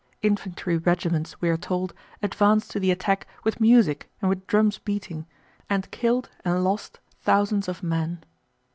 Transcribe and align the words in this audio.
Infantry 0.23 0.77
regiments, 0.79 1.39
we 1.41 1.49
are 1.49 1.57
told, 1.57 1.93
advanced 2.23 2.71
to 2.71 2.79
the 2.79 2.89
attack 2.89 3.27
with 3.43 3.61
music 3.61 4.09
and 4.19 4.29
with 4.29 4.47
drums 4.47 4.79
beating, 4.79 5.27
and 5.69 5.91
killed 5.91 6.27
and 6.43 6.63
lost 6.63 6.99
thousands 7.19 7.67
of 7.67 7.83
men. 7.83 8.23